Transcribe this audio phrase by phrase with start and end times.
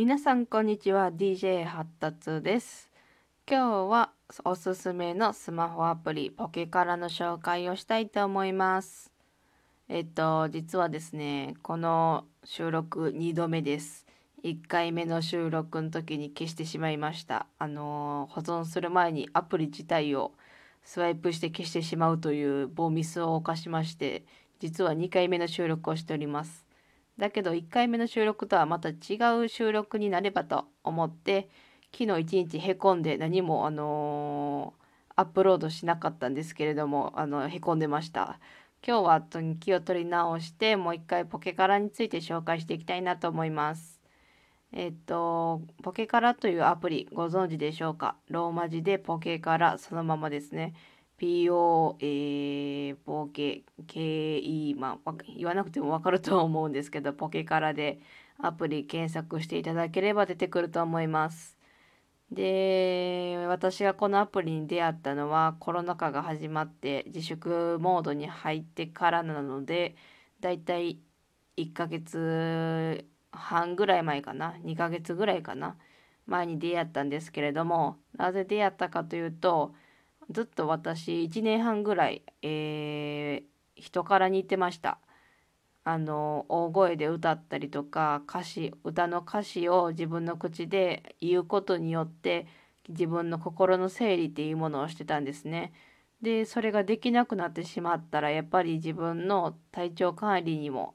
[0.00, 1.12] 皆さんこんにちは。
[1.12, 2.90] DJ 発達です。
[3.46, 4.10] 今日は
[4.46, 9.12] おすすめのスマホアプリポケカラの紹介をしたいと思います。
[9.90, 14.06] えっと実はですねこの収録2度目です。
[14.42, 17.44] 1回目の収録の時に消してしまいました。
[17.58, 20.32] あの保存する前にアプリ自体を
[20.82, 24.24] スワイプして消してしまうという棒ミスを犯しまして
[24.60, 26.69] 実は2回目の収録をしております。
[27.20, 31.50] だけど1回目の収録とはまた違う収録になればと思って
[31.92, 38.40] 昨日一日へこんで何もあのー、アップロードしなかったんですけれどもあのへこんでました。
[38.82, 39.22] 今日は
[39.60, 44.00] 気を取り直してもう一回ポケカラについて紹介していきたいなと思います。
[44.72, 48.16] えっとポケカラというアプリご存知でしょうか？
[48.30, 50.72] ローマ字でポケカラそのままですね。
[51.20, 58.00] PO、えー、ポケ、KE、まあ、言わなくてもわかると思うんですけど、ポケカラで
[58.38, 61.58] アプリ検索していただければ出てくると思います。
[62.30, 69.96] で、私がこのアプリに出会ったのはコロナ禍が始まって自粛モードに入ってからなので、
[70.40, 71.00] だいたい
[71.58, 75.76] 1ヶ月半ぐらい前かな、2ヶ月ぐらいかな、
[76.26, 79.74] 前に出会ったんですけれども、なぜ出会ったかというと、
[80.30, 84.98] ずっと私1年半ぐらい、えー、人から似てました。
[85.82, 92.46] あの大声で歌ったりとか歌詞歌の歌詞を自分の口で言うことによって
[92.88, 95.72] 自分の心の整理っていうものをしてたんですね。
[96.22, 100.94] でそれができなくなってしまったらやっぱり自分の体調管理にも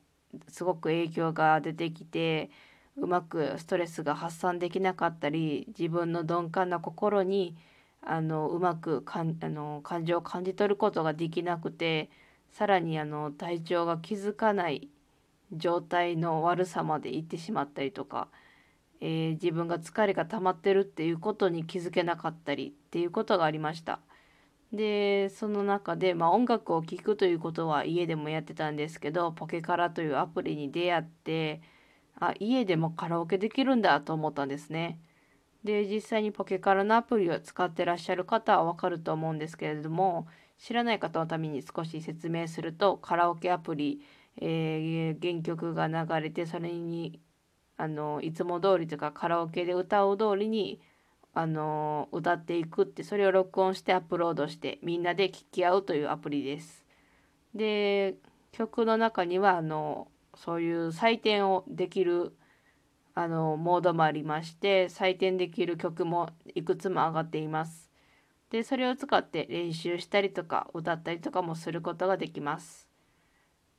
[0.49, 2.51] すごく影響が出てきて
[2.95, 7.55] うまくストレスが発散できなかったり自分の鈍感な心に
[8.05, 12.09] あのうまくかんあの感情を感じ取ることができなくて
[12.51, 14.89] さらにあの体調が気づかない
[15.51, 18.27] 状態の悪さまでいってしまったりとか、
[19.01, 23.99] えー、自分が疲れが溜まってるっていうことに気づけなかったりっていうことがありました。
[24.73, 31.61] でその中で、まあ、音楽を聴くということは家でもやってたんですけどポケカラというアプリに出会って
[32.19, 34.99] あ家でもカラオケできるんだと思ったんですね。
[35.65, 40.27] で実際にポケカラのアプリを使ってらっしゃる方はわかると思うんですけれども
[40.59, 43.99] 知らない方のために少し説明するとカラオケアプリ、
[44.37, 47.19] えー、原曲が流れてそれに
[47.77, 50.79] あのいつも通りとかカラオケで歌う通りに
[51.33, 56.85] あの歌っていくってそれを録音してアップロードしてみんなで聴き合うというアプリです。
[57.55, 58.15] で
[58.51, 62.33] 曲の中にはあのそういう採点をできる
[63.15, 67.89] あのモードもありまして採点できる曲もいくつも上がっています。
[68.51, 72.87] でそれを使って練習したりとか歌ったりとかもすることができます。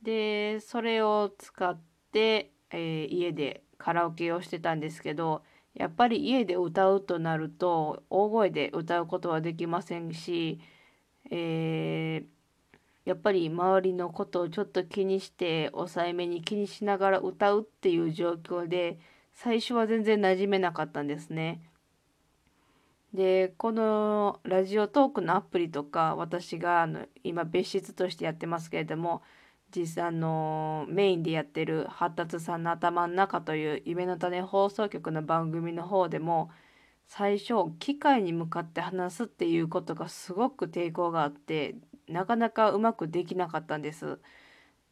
[0.01, 1.79] でそれを使っ
[2.11, 5.43] て、えー、家でカラオケをしてたんですけど
[5.75, 10.59] やっぱり家で歌うとなると大声で歌うことはできませんし、
[11.29, 18.97] えー、やっぱり周りのことをちょっと気にして抑えめに気にしながら歌うっていう状況で
[19.37, 21.61] 最初は全然馴染めなかったんですね。
[23.13, 29.21] でこのラジオトークのアプリとか私があの今別室としてやってますけれども
[29.75, 36.49] 実際のメインでやってる「発達さんの頭の中」という夢の種放送局の番組の方でも
[37.05, 41.75] 最初機械に向かって話すっていうことがすごく抵抗があって
[42.07, 44.19] なかなかうまくできなかったんです。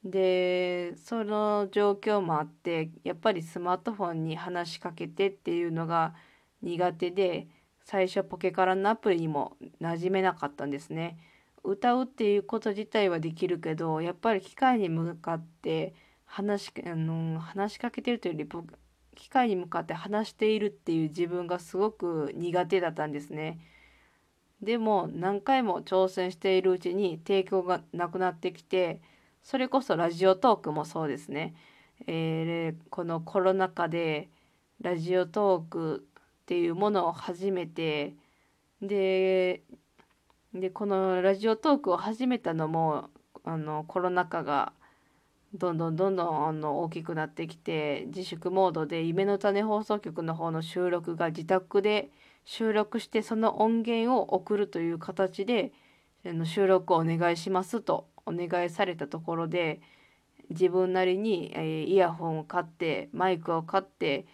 [0.06, 6.14] でその状況もあってやっぱりスマートフォンに話しかけてっていうのが
[6.62, 7.48] 苦手で
[7.84, 11.18] 最初ポケカラのアプリにも馴染めなかったんですね。
[11.64, 15.96] 歌うっていうこと自体はできるけどやっぱり機械に向かって
[16.26, 18.50] 話しあの話しかけてるというより
[19.16, 23.60] 機械に向かって話しているっていう自分がすごく苦手だったんですね。
[24.62, 29.02] でも何回も挑戦しているうちに抵抗がなくなってきて
[29.46, 31.54] それこそラジオトークもそうですね。
[32.08, 34.28] えー、このコロナ禍で
[34.82, 36.08] ラジオトーク
[36.42, 38.16] っていうものを始めて
[38.82, 39.62] で
[40.52, 43.12] でこのラジオトークを始めたのも
[43.44, 44.74] あのコロナ禍が
[45.54, 52.10] どんどんどんどんあの大きくなってきて自粛モードで夢の種放送局の方の収録が自宅で
[52.46, 55.72] 収録してその音源を送るという形で
[56.46, 59.82] 収録をお願いしますとお願いされたところで
[60.50, 64.26] 自分なりに、え、イヤホンを買ってマイクを買って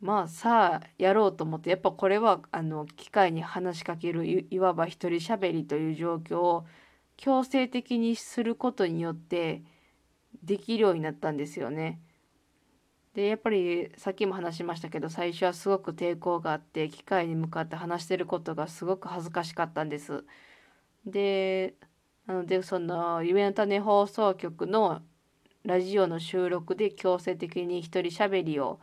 [0.00, 6.66] まあさあやろうと思ってやっぱこれはあの機械に話しかけるいわば一人しゃべりという状況を
[7.16, 9.62] 強制的にすることによって
[10.42, 12.00] できるようになったんですよね。
[13.14, 20.24] でやっぱりさっきも話しましたけど最初はすごく抵抗があって機械に向かって話してることがすごく恥ずかしかったんです。
[21.06, 21.74] で
[22.26, 25.02] なのでその夢の種放送局の
[25.64, 28.80] ラジオの収録で強制的に一人喋りを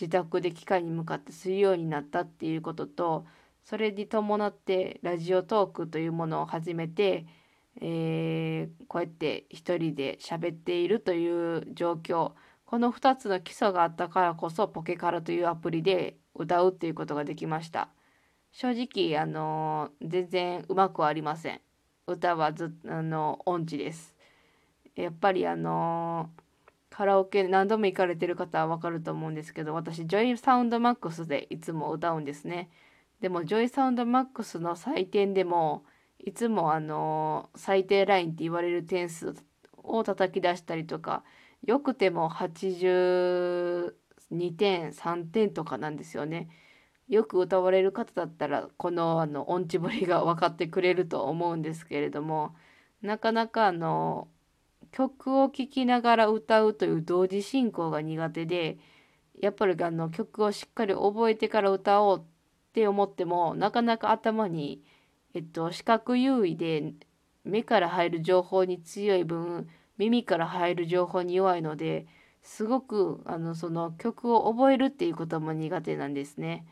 [0.00, 3.26] 自宅で機械に向かってするようになったっていうことと
[3.64, 7.26] それに伴ってラジオトークというものを始めて、
[7.80, 12.32] えー、こうやって一人で喋っているという状況。
[12.64, 17.90] この2つの基礎があったからこそポケカラというアプリで歌うっていうことができました。
[18.52, 21.67] 正直あの全然うまくはありません。
[22.08, 24.14] 歌はずあの音痴です
[24.96, 26.30] やっぱりあの
[26.90, 32.70] カラオケ何度も行かれてる方はわかると思うんですけど私ジョイサウンドマックスでいつも歌うんですね
[33.20, 35.84] でもジョイサウンドマックスの採点でも
[36.18, 39.34] いつもあの最低ラインって言われる点数
[39.76, 41.22] を叩き出したりとか
[41.64, 43.92] よくても82
[44.56, 46.48] 点3点とかなんですよね。
[47.08, 52.54] よく歌われる方だったらこのあの音痴ぶりが分かってくれると思うんですけれども
[53.02, 54.28] なかなかあの
[54.92, 58.78] 曲を聴きながら歌うという同時進行が苦手で
[59.40, 62.22] やっぱりあの曲をしっかり覚えてから歌おうっ
[62.72, 64.82] て思ってもなかなか頭に、
[65.34, 66.92] えっと、視覚優位で
[67.44, 72.06] 目から入る情報に強い分耳から入る情報に弱いので
[72.42, 76.64] すごくあのその曲を覚えるっていうことも苦手なんですね。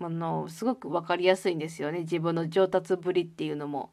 [0.00, 3.92] あのすごく分かりやすいんですよね自分の上達ぶりっていうのも。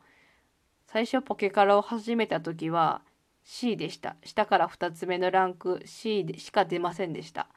[0.88, 3.02] 最初ポケカラを始めた時は
[3.44, 4.16] C でした。
[4.24, 7.48] 下から2つ目のランク C でしか出ませんでした。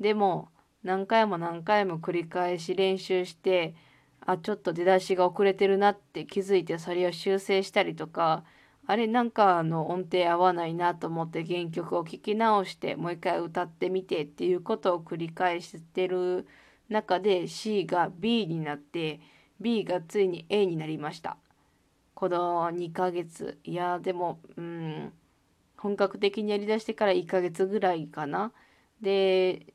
[0.00, 0.48] でも
[0.82, 3.74] 何回も何回も繰り返し練習して
[4.24, 8.44] あちょっと出だしが遅れてるなって気づいてそれを修正したりとか
[8.86, 16.46] あれなんかあの音程合わないなと思って原曲を聴き直してもう一回歌ってみてっていうことを繰り返してる
[16.88, 19.20] 中で C が B になって
[19.60, 21.36] B がついに A になりました。
[22.14, 25.12] この2ヶ月いやでもうん
[25.76, 28.52] 本格的にやりだしてから1ヶ月ぐらいかな。
[29.00, 29.66] で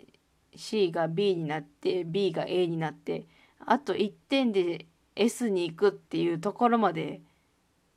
[0.55, 3.25] C が B になって B が A になって
[3.59, 4.85] あと1点で
[5.15, 7.21] S に行くっていうところまで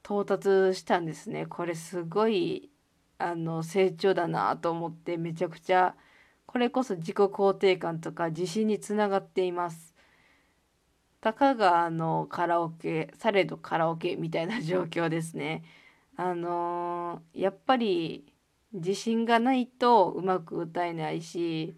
[0.02, 1.46] 到達したんですね。
[1.46, 2.70] これすごい
[3.18, 5.94] あの成長だなと思ってめちゃくちゃ
[6.46, 9.94] これこそ自己肯定感とか自信につながっています。
[11.20, 15.64] たかがあのカラオケされどカラオケみたいな状況ですね。
[16.16, 18.32] あのー、やっぱり
[18.72, 21.76] 自信がないとうまく歌えないし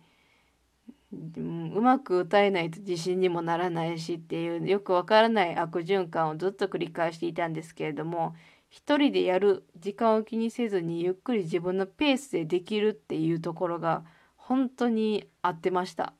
[1.13, 8.35] うまく歌えないと自信にもならないしっていうよくわからない悪循環をずっと繰り返していたんですけれども
[8.71, 14.05] 一人でやる時間を気にせずにゆっくり自分のペースでできるっていうところが
[14.37, 16.15] 本当に合ってました。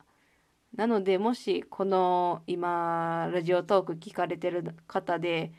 [0.77, 5.53] なのでもしこの今ラジオトーク聞かれてる方で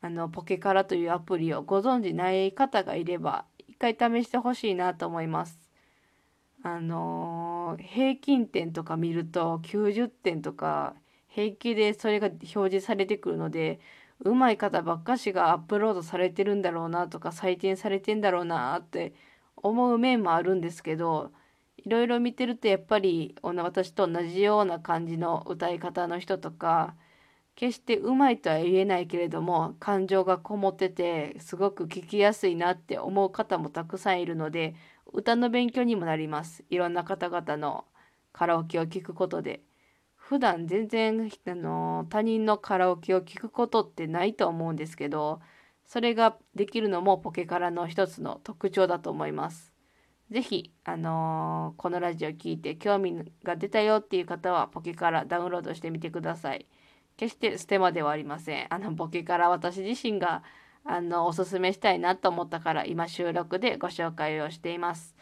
[0.00, 5.70] あのポケカラというアプリをご存じない方がいれば一回試してほしいなと思います。
[6.62, 10.94] あのー、平均点とか見ると90点とか
[11.28, 13.80] 平気でそれが表示されてくるので
[14.20, 19.14] うまい方ばっかしがアップロードされてるんだろうなとか採点されてんだろうなって
[19.56, 21.32] 思う面もあるんですけど
[21.78, 26.94] いろいろ見てるとやっぱり私と同じような感じの歌い方の人とか
[27.56, 34.74] 決してうまいとは言えないけれども感情がこもっててすごく聞きやすいなって思う方もたくさんいるので
[35.12, 37.84] 歌の勉強にもなりますいろんな方々の
[38.32, 39.62] カラオケを聴くことで
[40.16, 45.40] 普段全然あの他人のカラオケを聴くことってないと思うんですけど
[45.86, 49.72] それができるのもポケカラの一つの特徴だと思います。
[50.30, 56.66] 是非あのー、このラジオ聴いて興味が出たよっていう方はポケからダウンロードしてみてください。
[57.16, 58.72] 決してステマではありません。
[58.72, 60.44] あのポケから私自身が
[60.84, 65.14] あのおすすめしたいなと思ったから今収録でご紹介をしています。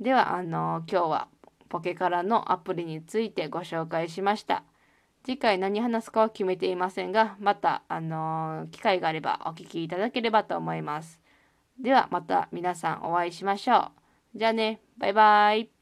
[0.00, 1.28] ではあの今日は
[1.68, 4.64] ポケカラのアプリについてご紹介しました。
[5.24, 11.20] 次回何話すかは決めていませんが、また、あの機会があればお聞きいただければと思います。
[11.78, 13.92] ではまた皆さんお会いしましょ
[14.34, 14.38] う。
[14.38, 15.79] じゃあね、バイバイ。